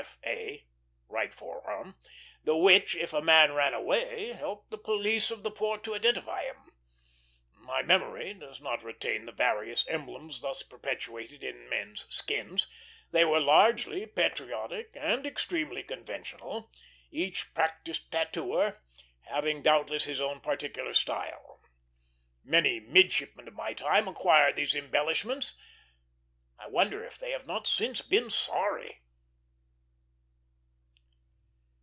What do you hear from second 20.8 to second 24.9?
style. Many midshipmen of my time acquired these